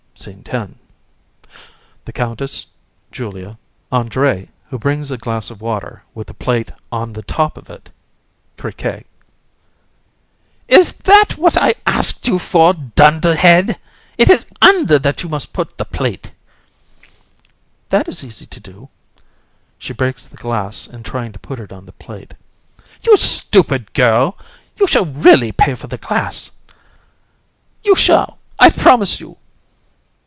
[0.13, 0.71] SCENE X.
[2.05, 2.67] THE COUNTESS,
[3.11, 3.57] JULIA,
[3.91, 7.89] ANDRÉE (who brings a glass of water, with a plate on the top of it),
[8.57, 9.05] CRIQUET.
[9.05, 9.05] COUN.
[10.67, 13.79] Is that what I asked you for, dunderhead?
[14.15, 16.27] It is under that you must put the plate.
[16.27, 16.35] AND.
[17.89, 18.89] That is easy to do.
[19.79, 22.35] (She breaks the glass in trying to put it on the plate.)
[22.79, 22.85] COUN.
[23.01, 24.37] You stupid girl!
[24.77, 26.51] You shall really pay for the glass;
[27.83, 29.37] you shall, I promise you!